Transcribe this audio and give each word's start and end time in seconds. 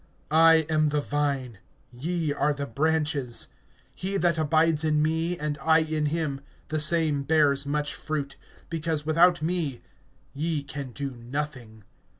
(5)I 0.31 0.71
am 0.71 0.89
the 0.89 0.99
vine, 0.99 1.59
ye 1.91 2.33
are 2.33 2.53
the 2.55 2.65
branches. 2.65 3.49
He 3.93 4.17
that 4.17 4.39
abides 4.39 4.83
in 4.83 5.03
me 5.03 5.37
and 5.37 5.59
I 5.61 5.81
in 5.81 6.07
him, 6.07 6.41
the 6.69 6.79
same 6.79 7.21
bears 7.21 7.67
much 7.67 7.93
fruit; 7.93 8.35
because 8.67 9.05
without 9.05 9.43
me 9.43 9.83
ye 10.33 10.63
can 10.63 10.89
do 10.89 11.11
nothing. 11.11 11.83